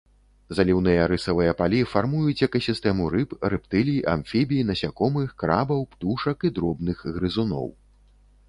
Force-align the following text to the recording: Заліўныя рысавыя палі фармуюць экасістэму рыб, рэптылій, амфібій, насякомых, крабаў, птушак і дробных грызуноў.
Заліўныя 0.59 1.01
рысавыя 1.11 1.51
палі 1.59 1.79
фармуюць 1.91 2.45
экасістэму 2.47 3.03
рыб, 3.15 3.35
рэптылій, 3.55 4.01
амфібій, 4.15 4.65
насякомых, 4.71 5.27
крабаў, 5.43 5.81
птушак 5.93 6.37
і 6.51 6.53
дробных 6.57 6.97
грызуноў. 7.21 7.67